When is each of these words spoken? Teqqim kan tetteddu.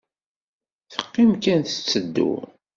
Teqqim 0.91 1.31
kan 1.43 1.59
tetteddu. 1.63 2.31